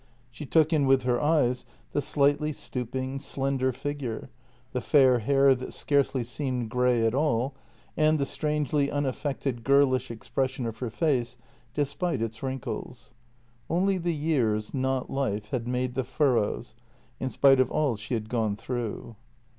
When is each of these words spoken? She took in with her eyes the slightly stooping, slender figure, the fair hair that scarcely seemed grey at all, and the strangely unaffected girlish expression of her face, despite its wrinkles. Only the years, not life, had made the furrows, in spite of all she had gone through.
She 0.31 0.47
took 0.47 0.73
in 0.73 0.87
with 0.87 1.03
her 1.03 1.21
eyes 1.21 1.63
the 1.91 2.01
slightly 2.01 2.51
stooping, 2.53 3.19
slender 3.19 3.71
figure, 3.71 4.31
the 4.71 4.81
fair 4.81 5.19
hair 5.19 5.53
that 5.53 5.75
scarcely 5.75 6.23
seemed 6.23 6.71
grey 6.71 7.05
at 7.05 7.13
all, 7.13 7.53
and 7.95 8.17
the 8.17 8.25
strangely 8.25 8.89
unaffected 8.89 9.63
girlish 9.63 10.09
expression 10.09 10.65
of 10.65 10.79
her 10.79 10.89
face, 10.89 11.37
despite 11.75 12.19
its 12.19 12.41
wrinkles. 12.41 13.13
Only 13.69 13.99
the 13.99 14.15
years, 14.15 14.73
not 14.73 15.11
life, 15.11 15.49
had 15.49 15.67
made 15.67 15.93
the 15.93 16.03
furrows, 16.03 16.73
in 17.19 17.29
spite 17.29 17.59
of 17.59 17.69
all 17.69 17.95
she 17.95 18.15
had 18.15 18.27
gone 18.27 18.55
through. 18.55 19.17